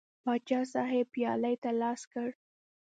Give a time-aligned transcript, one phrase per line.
[0.23, 2.29] پاچا صاحب پیالې ته لاس کړ.